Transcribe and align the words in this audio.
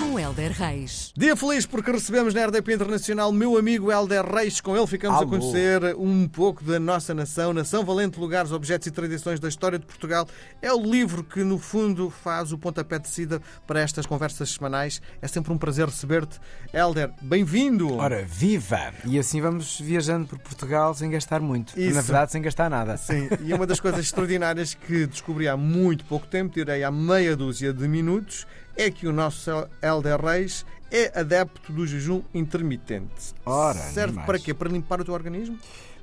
Com 0.00 0.18
Helder 0.18 0.50
Reis. 0.52 1.12
Dia 1.14 1.36
feliz 1.36 1.66
porque 1.66 1.90
recebemos 1.90 2.32
na 2.32 2.46
RDP 2.46 2.72
Internacional 2.72 3.30
meu 3.30 3.58
amigo 3.58 3.92
Helder 3.92 4.24
Reis. 4.24 4.58
Com 4.58 4.74
ele 4.74 4.86
ficamos 4.86 5.18
Alô. 5.18 5.26
a 5.26 5.28
conhecer 5.28 5.94
um 5.94 6.26
pouco 6.26 6.64
da 6.64 6.80
nossa 6.80 7.12
nação. 7.12 7.52
Nação 7.52 7.84
Valente, 7.84 8.18
lugares, 8.18 8.50
objetos 8.50 8.86
e 8.86 8.90
tradições 8.90 9.38
da 9.38 9.46
história 9.46 9.78
de 9.78 9.84
Portugal. 9.84 10.26
É 10.62 10.72
o 10.72 10.80
livro 10.80 11.22
que, 11.22 11.44
no 11.44 11.58
fundo, 11.58 12.08
faz 12.08 12.50
o 12.50 12.56
pontapé 12.56 12.98
de 12.98 13.08
saída 13.08 13.42
para 13.66 13.80
estas 13.80 14.06
conversas 14.06 14.50
semanais. 14.50 15.02
É 15.20 15.28
sempre 15.28 15.52
um 15.52 15.58
prazer 15.58 15.84
receber-te. 15.84 16.40
Helder, 16.72 17.12
bem-vindo! 17.20 17.94
Ora, 17.98 18.24
viva! 18.24 18.94
E 19.04 19.18
assim 19.18 19.42
vamos 19.42 19.78
viajando 19.78 20.28
por 20.28 20.38
Portugal 20.38 20.94
sem 20.94 21.10
gastar 21.10 21.40
muito. 21.40 21.78
Isso. 21.78 21.94
Na 21.94 22.00
verdade, 22.00 22.32
sem 22.32 22.40
gastar 22.40 22.70
nada. 22.70 22.96
Sim, 22.96 23.28
e 23.44 23.52
uma 23.52 23.66
das 23.66 23.78
coisas 23.78 24.00
extraordinárias 24.06 24.72
que 24.72 25.06
descobri 25.06 25.46
há 25.46 25.58
muito 25.58 26.06
pouco 26.06 26.26
tempo, 26.26 26.54
tirei 26.54 26.82
há 26.82 26.90
meia 26.90 27.36
dúzia 27.36 27.70
de 27.70 27.86
minutos, 27.86 28.46
é 28.76 28.90
que 28.90 29.06
o 29.06 29.12
nosso 29.12 29.50
Helder 29.82 30.20
Reis 30.20 30.64
é 30.90 31.18
adepto 31.18 31.72
do 31.72 31.86
jejum 31.86 32.22
intermitente. 32.34 33.34
Ora, 33.46 33.78
Serve 33.78 34.20
para 34.26 34.38
quê? 34.38 34.52
Para 34.52 34.68
limpar 34.68 35.00
o 35.00 35.04
teu 35.04 35.14
organismo? 35.14 35.58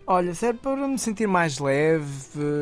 Olha, 0.09 0.33
serve 0.33 0.59
para 0.59 0.87
me 0.87 0.97
sentir 0.97 1.27
mais 1.27 1.59
leve, 1.59 2.07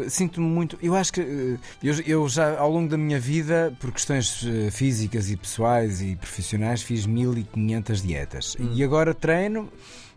sinto-me 0.09 0.47
muito. 0.47 0.79
Eu 0.81 0.95
acho 0.95 1.13
que 1.13 1.21
eh, 1.21 1.57
eu, 1.83 1.93
eu 2.07 2.27
já 2.27 2.57
ao 2.57 2.71
longo 2.71 2.89
da 2.89 2.97
minha 2.97 3.19
vida, 3.19 3.71
por 3.79 3.91
questões 3.91 4.43
eh, 4.43 4.71
físicas 4.71 5.29
e 5.29 5.37
pessoais 5.37 6.01
e 6.01 6.15
profissionais, 6.15 6.81
fiz 6.81 7.05
1500 7.05 8.01
dietas. 8.01 8.57
E 8.59 8.83
agora 8.83 9.13
treino 9.13 9.71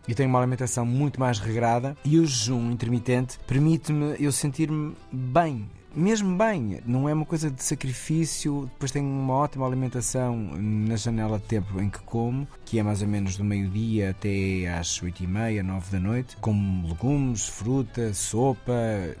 e 0.07 0.15
tenho 0.15 0.27
uma 0.27 0.39
alimentação 0.39 0.83
muito 0.87 1.19
mais 1.19 1.37
regrada 1.37 1.95
e 2.03 2.17
o 2.17 2.25
jejum 2.25 2.71
intermitente 2.71 3.37
permite-me 3.45 4.15
eu 4.19 4.31
sentir-me 4.31 4.95
bem. 5.11 5.69
Mesmo 5.99 6.37
bem, 6.37 6.79
não 6.85 7.09
é 7.09 7.13
uma 7.13 7.25
coisa 7.25 7.51
de 7.51 7.61
sacrifício. 7.63 8.69
Depois 8.73 8.91
tenho 8.91 9.05
uma 9.05 9.33
ótima 9.33 9.65
alimentação 9.67 10.35
na 10.57 10.95
janela 10.95 11.37
de 11.39 11.45
tempo 11.45 11.81
em 11.81 11.89
que 11.89 11.99
como, 11.99 12.47
que 12.63 12.79
é 12.79 12.83
mais 12.83 13.01
ou 13.01 13.07
menos 13.07 13.35
do 13.35 13.43
meio-dia 13.43 14.11
até 14.11 14.67
às 14.77 15.01
8h30, 15.01 15.61
9 15.61 15.91
da 15.91 15.99
noite. 15.99 16.37
Como 16.39 16.87
legumes, 16.87 17.47
fruta, 17.47 18.13
sopa, 18.13 18.71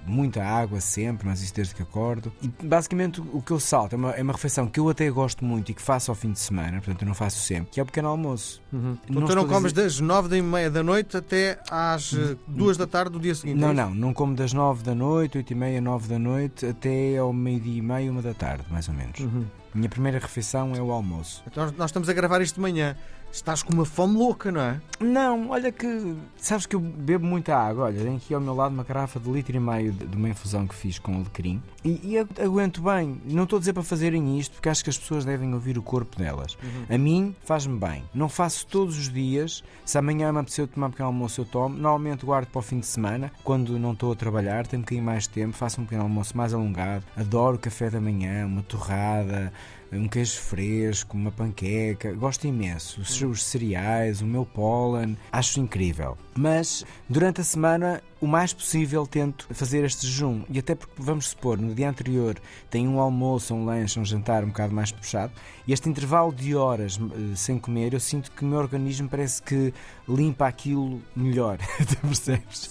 muita 0.07 0.43
água 0.43 0.79
sempre, 0.79 1.27
mas 1.27 1.41
isso 1.41 1.53
desde 1.53 1.75
que 1.75 1.81
acordo. 1.81 2.31
E 2.41 2.47
basicamente 2.63 3.19
o 3.21 3.41
que 3.41 3.51
eu 3.51 3.59
salto 3.59 3.93
é 3.93 3.95
uma, 3.97 4.11
é 4.11 4.21
uma 4.23 4.33
refeição 4.33 4.65
que 4.67 4.79
eu 4.79 4.87
até 4.89 5.09
gosto 5.09 5.43
muito 5.43 5.71
e 5.71 5.73
que 5.73 5.81
faço 5.81 6.11
ao 6.11 6.15
fim 6.15 6.31
de 6.31 6.39
semana, 6.39 6.77
portanto 6.77 7.01
eu 7.01 7.07
não 7.07 7.13
faço 7.15 7.39
sempre, 7.39 7.71
que 7.71 7.79
é 7.79 7.83
o 7.83 7.85
pequeno 7.85 8.07
almoço. 8.07 8.61
Então 8.73 8.97
tu 9.05 9.19
estou 9.19 9.35
não 9.35 9.43
a 9.43 9.47
comes 9.47 9.73
dizer- 9.73 9.83
das 9.83 9.99
nove 9.99 10.37
e 10.37 10.41
meia 10.41 10.69
da 10.71 10.81
noite 10.83 11.17
até 11.17 11.59
às 11.69 12.13
eh, 12.13 12.37
duas 12.47 12.77
da 12.77 12.87
tarde 12.87 13.11
do 13.11 13.19
dia 13.19 13.35
seguinte? 13.35 13.57
Não, 13.59 13.69
é 13.69 13.73
isso? 13.73 13.81
não, 13.81 13.95
não 13.95 14.13
como 14.13 14.33
das 14.35 14.53
9 14.53 14.83
da 14.83 14.93
noite, 14.95 15.37
8 15.37 15.51
e 15.51 15.55
meia, 15.55 15.81
9 15.81 16.07
da 16.07 16.19
noite, 16.19 16.65
até 16.69 17.17
ao 17.17 17.33
meio-dia 17.33 17.77
e 17.77 17.81
meia, 17.81 18.11
uma 18.11 18.21
da 18.21 18.33
tarde, 18.33 18.65
mais 18.69 18.87
ou 18.87 18.93
menos. 18.93 19.19
Uhum. 19.19 19.45
Minha 19.73 19.89
primeira 19.89 20.19
refeição 20.19 20.73
é 20.75 20.81
o 20.81 20.91
almoço. 20.91 21.43
Então 21.47 21.71
nós 21.77 21.89
estamos 21.89 22.09
a 22.09 22.13
gravar 22.13 22.41
isto 22.41 22.55
de 22.55 22.61
manhã. 22.61 22.95
Estás 23.31 23.63
com 23.63 23.73
uma 23.73 23.85
fome 23.85 24.17
louca, 24.17 24.51
não 24.51 24.61
é? 24.61 24.81
Não, 24.99 25.49
olha 25.49 25.71
que. 25.71 26.15
Sabes 26.37 26.65
que 26.65 26.75
eu 26.75 26.79
bebo 26.79 27.25
muita 27.25 27.55
água. 27.55 27.85
Olha, 27.85 28.03
tenho 28.03 28.17
aqui 28.17 28.33
ao 28.33 28.41
meu 28.41 28.53
lado 28.53 28.73
uma 28.73 28.83
garrafa 28.83 29.19
de 29.19 29.29
litro 29.31 29.55
e 29.55 29.59
meio 29.59 29.91
de 29.93 30.09
de 30.09 30.17
uma 30.17 30.29
infusão 30.29 30.67
que 30.67 30.75
fiz 30.75 30.99
com 30.99 31.15
alecrim. 31.15 31.61
E, 31.83 31.99
e 32.03 32.17
aguento 32.17 32.81
bem. 32.81 33.21
Não 33.25 33.43
estou 33.43 33.57
a 33.57 33.59
dizer 33.59 33.73
para 33.73 33.83
fazerem 33.83 34.37
isto, 34.39 34.53
porque 34.53 34.69
acho 34.69 34.83
que 34.83 34.89
as 34.89 34.97
pessoas 34.97 35.23
devem 35.23 35.53
ouvir 35.53 35.77
o 35.77 35.81
corpo 35.81 36.17
delas. 36.17 36.57
A 36.89 36.97
mim 36.97 37.35
faz-me 37.45 37.77
bem. 37.77 38.03
Não 38.13 38.27
faço 38.27 38.65
todos 38.65 38.97
os 38.97 39.09
dias. 39.09 39.63
Se 39.85 39.97
amanhã 39.97 40.31
me 40.31 40.39
apeteceu 40.39 40.67
tomar 40.67 40.87
um 40.87 40.91
pequeno 40.91 41.07
almoço, 41.07 41.41
eu 41.41 41.45
tomo. 41.45 41.75
Normalmente 41.75 42.25
guardo 42.25 42.47
para 42.47 42.59
o 42.59 42.61
fim 42.61 42.79
de 42.79 42.87
semana, 42.87 43.31
quando 43.43 43.77
não 43.77 43.93
estou 43.93 44.11
a 44.11 44.15
trabalhar, 44.15 44.65
tenho 44.67 44.81
um 44.81 44.83
bocadinho 44.83 45.05
mais 45.05 45.23
de 45.23 45.29
tempo, 45.29 45.55
faço 45.55 45.79
um 45.79 45.83
pequeno 45.85 46.03
almoço 46.03 46.35
mais 46.35 46.53
alongado. 46.53 47.05
Adoro 47.15 47.55
o 47.55 47.59
café 47.59 47.89
da 47.89 48.01
manhã, 48.01 48.45
uma 48.45 48.63
torrada 48.63 49.53
um 49.97 50.07
queijo 50.07 50.39
fresco, 50.39 51.17
uma 51.17 51.31
panqueca, 51.31 52.13
gosto 52.13 52.45
imenso. 52.45 53.01
Os, 53.01 53.21
os 53.21 53.43
cereais, 53.43 54.21
o 54.21 54.25
meu 54.25 54.45
pólen, 54.45 55.17
acho 55.31 55.59
incrível. 55.59 56.17
Mas 56.37 56.85
durante 57.09 57.41
a 57.41 57.43
semana, 57.43 58.01
o 58.21 58.27
mais 58.27 58.51
possível, 58.53 59.07
tento 59.07 59.47
fazer 59.53 59.83
este 59.85 60.05
jejum. 60.05 60.43
E 60.49 60.59
até 60.59 60.75
porque, 60.75 60.93
vamos 60.97 61.29
supor, 61.29 61.57
no 61.57 61.73
dia 61.73 61.89
anterior 61.89 62.37
tem 62.69 62.87
um 62.87 62.99
almoço, 62.99 63.53
um 63.53 63.63
lanche, 63.65 63.99
um 63.99 64.05
jantar 64.05 64.43
um 64.43 64.47
bocado 64.47 64.73
mais 64.73 64.91
puxado, 64.91 65.31
e 65.65 65.71
este 65.73 65.87
intervalo 65.89 66.33
de 66.33 66.55
horas 66.55 66.99
eh, 67.01 67.35
sem 67.35 67.57
comer, 67.57 67.93
eu 67.93 67.99
sinto 67.99 68.31
que 68.31 68.43
o 68.43 68.47
meu 68.47 68.59
organismo 68.59 69.07
parece 69.07 69.41
que 69.41 69.73
limpa 70.07 70.47
aquilo 70.47 71.01
melhor. 71.15 71.57
Tu 71.87 71.95
percebes? 71.97 72.69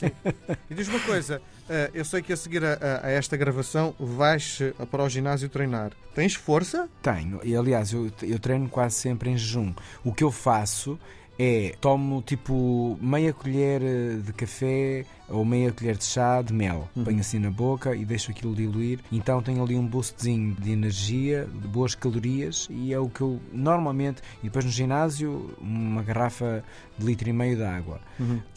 E 0.71 0.75
diz 0.75 0.89
uma 0.89 1.01
coisa, 1.01 1.41
eh, 1.69 1.91
eu 1.95 2.05
sei 2.05 2.21
que 2.23 2.33
a 2.33 2.37
seguir 2.37 2.63
a, 2.65 2.75
a- 2.75 3.07
a 3.07 3.11
esta 3.11 3.37
gravação 3.37 3.95
vais 3.99 4.59
eh, 4.61 4.73
para 4.87 5.03
o 5.05 5.09
ginásio 5.09 5.49
treinar. 5.49 5.93
Tens 6.15 6.35
força? 6.35 6.89
Tenho, 7.03 7.41
e 7.45 7.55
aliás, 7.57 7.93
eu, 7.93 8.11
eu 8.23 8.39
treino 8.39 8.69
quase 8.69 8.97
sempre 8.97 9.31
em 9.31 9.37
jejum. 9.37 9.73
O 10.05 10.13
que 10.13 10.25
eu 10.25 10.31
faço 10.33 10.99
é 11.39 11.75
tomo 11.81 12.21
tipo 12.23 12.99
meia 13.01 13.33
colher 13.33 13.81
eh, 13.83 14.17
de 14.25 14.33
café 14.33 15.05
ou 15.29 15.45
meia 15.45 15.71
colher 15.73 15.97
de 15.97 16.05
chá 16.05 16.43
de 16.43 16.53
mel, 16.53 16.89
ponho 17.05 17.21
assim 17.21 17.39
na 17.39 17.51
boca 17.51 17.95
e 17.95 18.05
deixo 18.05 18.31
aquilo 18.31 18.55
diluir. 18.55 19.01
Então 19.13 19.43
tenho 19.43 19.63
ali 19.63 19.77
um 19.77 19.87
boostzinho 19.87 20.55
de 20.55 20.73
energia, 20.73 21.47
de 21.47 21.69
boas 21.69 21.95
calorias 21.95 22.67
e 22.71 22.93
é 22.93 22.99
o 22.99 23.09
que 23.09 23.21
eu 23.21 23.41
normalmente. 23.53 24.23
E 24.43 24.45
depois 24.45 24.65
no 24.65 24.71
ginásio, 24.71 25.55
uma 25.61 26.03
garrafa 26.03 26.65
de 26.99 27.07
litro 27.07 27.29
e 27.29 27.33
meio 27.33 27.57
de 27.57 27.65
água 27.65 28.01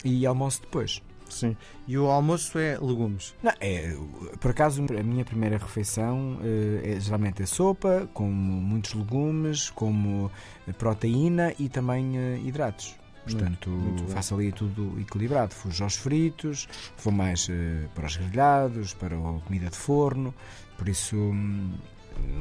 e 0.04 0.26
almoço 0.26 0.60
depois. 0.62 1.00
Sim. 1.32 1.56
E 1.86 1.96
o 1.96 2.06
almoço 2.06 2.58
é 2.58 2.78
legumes. 2.78 3.34
Não, 3.42 3.52
é, 3.60 3.96
por 4.40 4.50
acaso, 4.50 4.84
a 4.98 5.02
minha 5.02 5.24
primeira 5.24 5.56
refeição 5.56 6.38
eh, 6.42 6.96
é, 6.96 7.00
geralmente 7.00 7.42
é 7.42 7.46
sopa, 7.46 8.08
como 8.12 8.32
muitos 8.32 8.94
legumes, 8.94 9.70
como 9.70 10.30
eh, 10.68 10.72
proteína 10.72 11.54
e 11.58 11.68
também 11.68 12.16
eh, 12.16 12.38
hidratos. 12.44 12.96
Portanto, 13.24 13.70
muito 13.70 14.02
bem. 14.02 14.12
faço 14.12 14.34
ali 14.34 14.50
tudo 14.50 15.00
equilibrado. 15.00 15.54
Fujo 15.54 15.84
aos 15.84 15.94
fritos, 15.94 16.68
vou 16.98 17.12
mais 17.12 17.48
para 17.94 18.06
os 18.06 18.16
grelhados, 18.16 18.94
para 18.94 19.16
a 19.16 19.40
comida 19.46 19.70
de 19.70 19.76
forno. 19.76 20.34
Por 20.76 20.88
isso, 20.88 21.16
hum, 21.16 21.70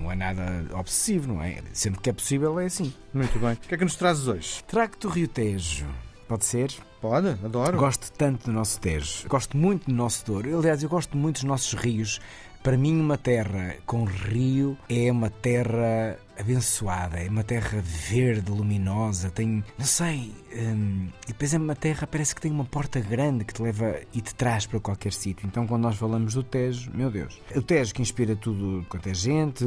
não 0.01 0.11
é 0.11 0.15
nada 0.15 0.65
obsessivo, 0.73 1.33
não 1.33 1.43
é? 1.43 1.61
Sempre 1.71 2.01
que 2.01 2.09
é 2.09 2.13
possível, 2.13 2.59
é 2.59 2.65
assim. 2.65 2.91
Muito 3.13 3.37
bem. 3.37 3.53
O 3.53 3.57
que 3.57 3.75
é 3.75 3.77
que 3.77 3.83
nos 3.83 3.95
trazes 3.95 4.27
hoje? 4.27 4.63
Trago-te 4.63 5.05
o 5.05 5.09
Rio 5.11 5.27
Tejo. 5.27 5.85
Pode 6.31 6.45
ser? 6.45 6.71
Pode, 7.01 7.27
adoro. 7.43 7.77
Gosto 7.77 8.09
tanto 8.13 8.45
do 8.45 8.53
nosso 8.53 8.79
Tejo. 8.79 9.27
Gosto 9.27 9.57
muito 9.57 9.87
do 9.87 9.93
nosso 9.93 10.25
Douro. 10.25 10.59
Aliás, 10.59 10.81
eu 10.81 10.87
gosto 10.87 11.17
muito 11.17 11.35
dos 11.35 11.43
nossos 11.43 11.73
rios. 11.73 12.21
Para 12.63 12.77
mim, 12.77 12.97
uma 13.01 13.17
terra 13.17 13.75
com 13.85 14.05
rio 14.05 14.77
é 14.87 15.11
uma 15.11 15.29
terra 15.29 16.17
abençoada, 16.41 17.17
é 17.17 17.29
uma 17.29 17.43
terra 17.43 17.81
verde, 17.81 18.51
luminosa, 18.51 19.29
tem, 19.29 19.63
não 19.77 19.85
sei, 19.85 20.33
hum, 20.53 21.07
e 21.23 21.27
depois 21.27 21.53
é 21.53 21.57
uma 21.57 21.75
terra, 21.75 22.07
parece 22.07 22.35
que 22.35 22.41
tem 22.41 22.51
uma 22.51 22.65
porta 22.65 22.99
grande 22.99 23.45
que 23.45 23.53
te 23.53 23.61
leva 23.61 23.99
e 24.13 24.21
te 24.21 24.33
traz 24.35 24.65
para 24.65 24.79
qualquer 24.79 25.13
sítio. 25.13 25.47
Então, 25.47 25.65
quando 25.65 25.83
nós 25.83 25.95
falamos 25.95 26.33
do 26.33 26.43
Tejo, 26.43 26.91
meu 26.93 27.09
Deus, 27.09 27.39
o 27.55 27.61
Tejo 27.61 27.93
que 27.93 28.01
inspira 28.01 28.35
tudo 28.35 28.85
quanto 28.89 29.07
é 29.07 29.13
gente, 29.13 29.65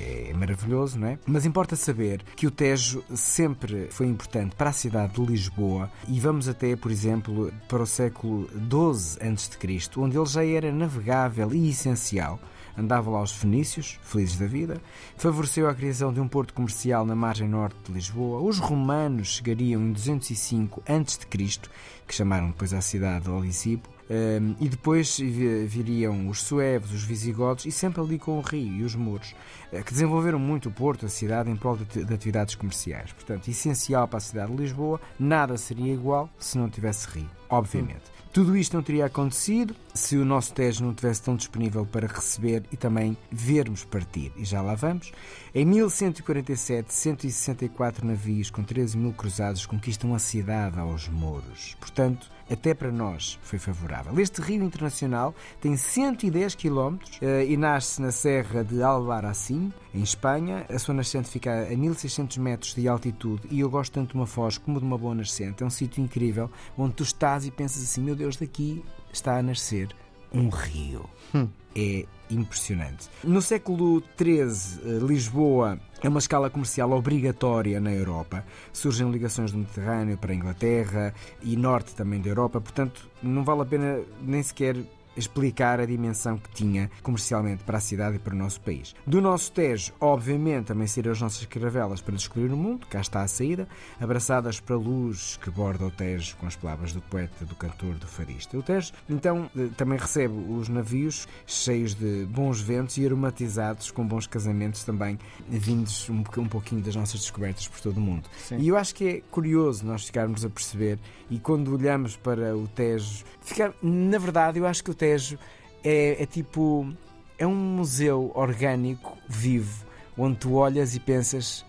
é 0.00 0.32
maravilhoso, 0.34 0.98
não 0.98 1.08
é? 1.08 1.18
Mas 1.26 1.46
importa 1.46 1.76
saber 1.76 2.22
que 2.34 2.46
o 2.46 2.50
Tejo 2.50 3.04
sempre 3.14 3.88
foi 3.90 4.06
importante 4.06 4.54
para 4.56 4.70
a 4.70 4.72
cidade 4.72 5.14
de 5.14 5.24
Lisboa 5.24 5.90
e 6.08 6.18
vamos 6.20 6.48
até, 6.48 6.76
por 6.76 6.90
exemplo, 6.90 7.52
para 7.68 7.82
o 7.82 7.86
século 7.86 8.48
XII 8.48 9.18
a.C., 9.20 9.90
onde 9.96 10.16
ele 10.16 10.26
já 10.26 10.44
era 10.44 10.72
navegável 10.72 11.54
e 11.54 11.70
essencial. 11.70 12.40
Andava 12.76 13.10
lá 13.10 13.22
os 13.22 13.32
fenícios, 13.32 13.98
felizes 14.02 14.38
da 14.38 14.46
vida, 14.46 14.80
favoreceu 15.16 15.68
a 15.68 15.74
criação 15.74 16.12
de 16.12 16.20
um 16.20 16.28
porto 16.28 16.52
comercial 16.52 17.06
na 17.06 17.14
margem 17.14 17.48
norte 17.48 17.76
de 17.84 17.92
Lisboa. 17.92 18.40
Os 18.40 18.58
romanos 18.58 19.36
chegariam 19.36 19.80
em 19.80 19.92
205 19.92 20.82
a.C., 20.86 21.60
que 22.06 22.14
chamaram 22.14 22.48
depois 22.48 22.74
a 22.74 22.80
cidade 22.80 23.24
de 23.24 23.30
Olisipo, 23.30 23.88
um, 24.08 24.54
e 24.60 24.68
depois 24.68 25.18
vi- 25.18 25.66
viriam 25.66 26.28
os 26.28 26.42
suevos, 26.42 26.92
os 26.92 27.02
visigodos 27.02 27.66
e 27.66 27.72
sempre 27.72 28.00
ali 28.00 28.18
com 28.18 28.38
o 28.38 28.40
rio 28.40 28.72
e 28.72 28.82
os 28.84 28.94
muros, 28.94 29.34
eh, 29.72 29.82
que 29.82 29.92
desenvolveram 29.92 30.38
muito 30.38 30.68
o 30.68 30.72
Porto, 30.72 31.06
a 31.06 31.08
cidade, 31.08 31.50
em 31.50 31.56
prol 31.56 31.76
de, 31.76 31.82
ati- 31.82 32.04
de 32.04 32.14
atividades 32.14 32.54
comerciais. 32.54 33.12
Portanto, 33.12 33.48
essencial 33.48 34.06
para 34.06 34.18
a 34.18 34.20
cidade 34.20 34.52
de 34.52 34.58
Lisboa, 34.62 35.00
nada 35.18 35.56
seria 35.56 35.92
igual 35.92 36.30
se 36.38 36.56
não 36.56 36.68
tivesse 36.70 37.08
rio, 37.08 37.28
obviamente. 37.50 38.14
Tudo 38.32 38.54
isto 38.54 38.76
não 38.76 38.82
teria 38.82 39.06
acontecido 39.06 39.74
se 39.94 40.14
o 40.14 40.22
nosso 40.22 40.52
Tejo 40.52 40.84
não 40.84 40.90
estivesse 40.90 41.22
tão 41.22 41.36
disponível 41.36 41.86
para 41.86 42.06
receber 42.06 42.64
e 42.70 42.76
também 42.76 43.16
vermos 43.32 43.82
partir. 43.82 44.30
E 44.36 44.44
já 44.44 44.60
lá 44.60 44.74
vamos. 44.74 45.10
Em 45.54 45.64
1147, 45.64 46.92
164 46.92 48.06
navios 48.06 48.50
com 48.50 48.62
13 48.62 48.98
mil 48.98 49.14
cruzados 49.14 49.64
conquistam 49.64 50.14
a 50.14 50.18
cidade 50.18 50.78
aos 50.78 51.08
Mouros. 51.08 51.76
Portanto, 51.80 52.30
até 52.50 52.74
para 52.74 52.92
nós 52.92 53.38
foi 53.42 53.58
favorável. 53.58 53.95
Este 54.18 54.40
rio 54.40 54.62
internacional 54.62 55.34
tem 55.60 55.76
110 55.76 56.54
km 56.54 56.96
eh, 57.20 57.46
e 57.46 57.56
nasce 57.56 58.00
na 58.00 58.10
serra 58.10 58.64
de 58.64 58.82
Albarracín, 58.82 59.72
em 59.94 60.02
Espanha. 60.02 60.66
A 60.68 60.78
sua 60.78 60.94
nascente 60.94 61.28
fica 61.28 61.66
a 61.72 61.76
1600 61.76 62.38
metros 62.38 62.74
de 62.74 62.88
altitude 62.88 63.46
e 63.50 63.60
eu 63.60 63.70
gosto 63.70 63.92
tanto 63.92 64.10
de 64.10 64.16
uma 64.16 64.26
foz 64.26 64.58
como 64.58 64.78
de 64.78 64.84
uma 64.84 64.98
boa 64.98 65.14
nascente. 65.14 65.62
É 65.62 65.66
um 65.66 65.70
sítio 65.70 66.02
incrível 66.02 66.50
onde 66.76 66.94
tu 66.94 67.02
estás 67.02 67.46
e 67.46 67.50
pensas 67.50 67.82
assim: 67.82 68.02
meu 68.02 68.16
Deus, 68.16 68.36
daqui 68.36 68.84
está 69.12 69.38
a 69.38 69.42
nascer 69.42 69.88
um 70.32 70.48
rio. 70.48 71.08
Hum. 71.34 71.48
É 71.74 72.06
impressionante. 72.30 73.08
No 73.22 73.40
século 73.40 74.02
XIII, 74.18 74.80
eh, 74.84 74.98
Lisboa 75.02 75.78
é 76.02 76.08
uma 76.08 76.18
escala 76.18 76.50
comercial 76.50 76.92
obrigatória 76.92 77.80
na 77.80 77.92
Europa. 77.92 78.44
Surgem 78.72 79.10
ligações 79.10 79.52
do 79.52 79.58
Mediterrâneo 79.58 80.16
para 80.18 80.32
a 80.32 80.34
Inglaterra 80.34 81.14
e 81.42 81.56
norte 81.56 81.94
também 81.94 82.20
da 82.20 82.28
Europa, 82.28 82.60
portanto, 82.60 83.08
não 83.22 83.44
vale 83.44 83.62
a 83.62 83.64
pena 83.64 84.00
nem 84.20 84.42
sequer 84.42 84.76
explicar 85.16 85.80
a 85.80 85.86
dimensão 85.86 86.38
que 86.38 86.50
tinha 86.50 86.90
comercialmente 87.02 87.64
para 87.64 87.78
a 87.78 87.80
cidade 87.80 88.16
e 88.16 88.18
para 88.18 88.34
o 88.34 88.36
nosso 88.36 88.60
país. 88.60 88.94
Do 89.06 89.20
nosso 89.20 89.52
Tejo, 89.52 89.92
obviamente, 90.00 90.66
também 90.66 90.86
saíram 90.86 91.12
as 91.12 91.20
nossas 91.20 91.44
caravelas 91.46 92.00
para 92.00 92.14
descobrir 92.14 92.52
o 92.52 92.56
mundo, 92.56 92.86
cá 92.86 93.00
está 93.00 93.22
a 93.22 93.28
saída, 93.28 93.68
abraçadas 94.00 94.60
para 94.60 94.76
a 94.76 94.78
luz 94.78 95.38
que 95.42 95.50
borda 95.50 95.86
o 95.86 95.90
Tejo 95.90 96.36
com 96.36 96.46
as 96.46 96.56
palavras 96.56 96.92
do 96.92 97.00
poeta, 97.00 97.44
do 97.44 97.54
cantor, 97.54 97.94
do 97.94 98.06
fadista. 98.06 98.56
O 98.56 98.62
Tejo, 98.62 98.92
então, 99.08 99.50
eh, 99.56 99.68
também 99.76 99.98
recebe 99.98 100.34
os 100.34 100.68
navios 100.68 101.26
cheios 101.46 101.94
de 101.94 102.26
bons 102.26 102.60
ventos 102.60 102.96
e 102.98 103.06
aromatizados 103.06 103.90
com 103.90 104.06
bons 104.06 104.26
casamentos 104.26 104.84
também, 104.84 105.18
vindos 105.48 106.08
um, 106.10 106.22
um 106.38 106.48
pouquinho 106.48 106.82
das 106.82 106.94
nossas 106.94 107.20
descobertas 107.20 107.68
por 107.68 107.80
todo 107.80 107.98
o 107.98 108.00
mundo. 108.00 108.28
Sim. 108.38 108.58
E 108.58 108.68
eu 108.68 108.76
acho 108.76 108.94
que 108.94 109.08
é 109.08 109.22
curioso 109.30 109.84
nós 109.84 110.04
ficarmos 110.04 110.44
a 110.44 110.50
perceber 110.50 110.98
e 111.30 111.38
quando 111.38 111.74
olhamos 111.74 112.16
para 112.16 112.56
o 112.56 112.68
Tejo, 112.68 113.24
ficar, 113.40 113.74
na 113.82 114.18
verdade, 114.18 114.58
eu 114.58 114.66
acho 114.66 114.82
que 114.82 114.90
o 114.90 114.94
Tejo 114.94 115.05
Tejo 115.06 115.38
é, 115.84 116.22
é 116.22 116.26
tipo. 116.26 116.92
É 117.38 117.46
um 117.46 117.54
museu 117.54 118.32
orgânico, 118.34 119.18
vivo, 119.28 119.84
onde 120.16 120.38
tu 120.38 120.54
olhas 120.54 120.94
e 120.94 121.00
pensas 121.00 121.66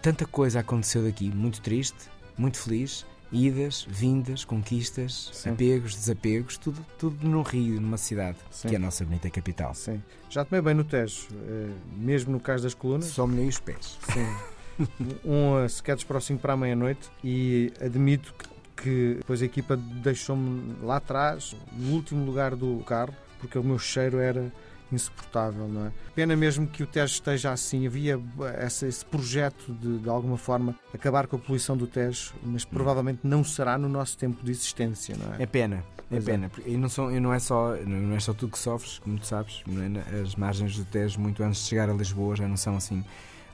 tanta 0.00 0.24
coisa 0.24 0.60
aconteceu 0.60 1.02
daqui, 1.02 1.28
muito 1.28 1.60
triste, 1.60 2.08
muito 2.38 2.58
feliz, 2.58 3.04
idas, 3.32 3.84
vindas, 3.88 4.44
conquistas, 4.44 5.30
Sim. 5.32 5.50
apegos, 5.50 5.96
desapegos, 5.96 6.56
tudo, 6.56 6.86
tudo 6.96 7.28
num 7.28 7.42
rio, 7.42 7.80
numa 7.80 7.96
cidade, 7.96 8.38
Sim. 8.52 8.68
que 8.68 8.74
é 8.76 8.78
a 8.78 8.80
nossa 8.80 9.04
bonita 9.04 9.28
capital. 9.28 9.74
Sim. 9.74 10.00
Já 10.30 10.44
tomei 10.44 10.62
bem 10.62 10.74
no 10.74 10.84
Tejo, 10.84 11.26
eh, 11.32 11.70
mesmo 11.96 12.32
no 12.32 12.38
caso 12.38 12.62
das 12.62 12.72
colunas. 12.72 13.06
Só 13.06 13.26
molhei 13.26 13.48
os 13.48 13.58
pés. 13.58 13.98
Sim. 14.12 14.86
um 15.24 15.68
sequer 15.68 16.02
para 16.04 16.18
o 16.18 16.20
5 16.20 16.40
para 16.40 16.52
a 16.54 16.56
meia-noite 16.56 17.10
e 17.22 17.72
admito 17.80 18.32
que 18.38 18.48
que 18.82 19.14
depois 19.18 19.42
a 19.42 19.44
equipa 19.44 19.76
deixou-me 19.76 20.76
lá 20.82 20.96
atrás, 20.96 21.54
no 21.72 21.94
último 21.94 22.24
lugar 22.24 22.54
do 22.56 22.82
carro, 22.86 23.14
porque 23.38 23.58
o 23.58 23.62
meu 23.64 23.78
cheiro 23.78 24.18
era 24.18 24.52
insuportável, 24.92 25.68
não 25.68 25.86
é? 25.86 25.92
Pena 26.14 26.34
mesmo 26.36 26.66
que 26.66 26.82
o 26.82 26.86
Tejo 26.86 27.14
esteja 27.14 27.52
assim. 27.52 27.86
Havia 27.86 28.20
esse, 28.64 28.86
esse 28.86 29.04
projeto 29.04 29.72
de, 29.72 29.98
de 29.98 30.08
alguma 30.08 30.36
forma, 30.36 30.74
acabar 30.92 31.26
com 31.26 31.36
a 31.36 31.38
poluição 31.38 31.76
do 31.76 31.86
Tejo, 31.86 32.34
mas 32.42 32.64
provavelmente 32.64 33.20
não 33.22 33.44
será 33.44 33.78
no 33.78 33.88
nosso 33.88 34.18
tempo 34.18 34.44
de 34.44 34.50
existência, 34.50 35.16
não 35.16 35.34
é? 35.34 35.42
É 35.42 35.46
pena. 35.46 35.76
É 35.76 35.82
pois 36.16 36.26
é. 36.26 36.32
pena, 36.32 36.50
é. 36.66 36.70
e 36.70 36.76
não, 36.76 36.88
são, 36.88 37.16
e 37.16 37.20
não, 37.20 37.32
é 37.32 37.38
só, 37.38 37.76
não 37.76 38.16
é 38.16 38.20
só 38.20 38.32
tu 38.32 38.48
que 38.48 38.58
sofres, 38.58 38.98
como 38.98 39.16
tu 39.16 39.26
sabes, 39.26 39.62
é? 39.68 40.20
as 40.20 40.34
margens 40.34 40.76
do 40.76 40.84
Tejo, 40.84 41.20
muito 41.20 41.40
antes 41.42 41.62
de 41.62 41.68
chegar 41.68 41.88
a 41.88 41.92
Lisboa, 41.92 42.34
já 42.34 42.48
não 42.48 42.56
são 42.56 42.76
assim 42.76 43.04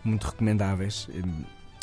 muito 0.03 0.25
recomendáveis, 0.25 1.07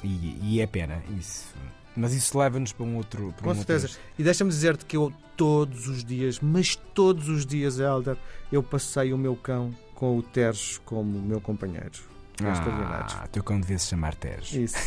e, 0.04 0.40
e 0.42 0.62
é 0.62 0.66
pena. 0.66 1.04
Isso 1.16 1.54
mas 1.96 2.14
isso 2.14 2.38
leva-nos 2.38 2.72
para 2.72 2.86
um 2.86 2.96
outro. 2.98 3.34
Para 3.38 3.46
Com 3.46 3.52
um 3.52 3.56
certeza. 3.56 3.88
Outro... 3.88 4.02
E 4.18 4.24
deixa-me 4.24 4.50
dizer-te 4.50 4.86
que 4.86 4.98
eu 4.98 5.14
todos 5.36 5.88
os 5.88 6.04
dias, 6.04 6.40
mas 6.40 6.76
todos 6.76 7.28
os 7.28 7.46
dias, 7.46 7.80
Helder, 7.80 8.18
eu 8.52 8.62
passei 8.62 9.14
o 9.14 9.18
meu 9.18 9.36
cão 9.36 9.74
com 9.96 10.18
o 10.18 10.24
Teres 10.24 10.80
como 10.86 11.20
meu 11.22 11.42
companheiro. 11.42 12.14
Ah, 12.44 13.28
teu 13.32 13.44
cão 13.44 13.60
devia 13.60 13.78
se 13.78 13.88
chamar 13.88 14.16
Teres. 14.16 14.54
Isso. 14.54 14.78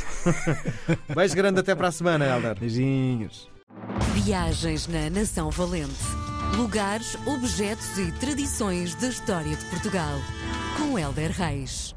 Beijo 1.15 1.35
grande 1.35 1.61
até 1.61 1.75
para 1.75 1.89
a 1.89 1.93
semana, 1.93 2.27
Helder. 2.27 2.59
Beijinhos. 2.59 3.49
Viagens 4.15 4.89
na 4.89 5.11
Nação 5.11 5.51
Valente. 5.51 5.95
Lugares, 6.57 7.17
objetos 7.27 7.99
e 7.99 8.11
tradições 8.13 8.95
da 8.97 9.09
história 9.09 9.55
de 9.55 9.65
Portugal. 9.67 10.19
Com 10.77 10.99
Helder 10.99 11.31
Reis. 11.31 11.95